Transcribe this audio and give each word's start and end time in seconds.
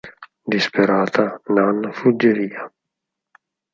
Disperata, 0.53 1.25
Nan 1.57 1.79
fugge 1.99 2.33
via. 2.39 2.67